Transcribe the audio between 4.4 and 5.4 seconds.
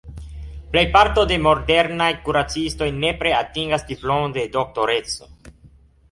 Doktoreco.